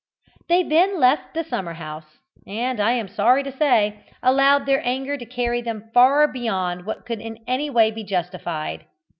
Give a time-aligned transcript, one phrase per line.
[0.49, 2.17] They then left the summer house,
[2.47, 7.05] and, I am sorry to say, allowed their anger to carry them far beyond what
[7.05, 8.85] could in any way be justified.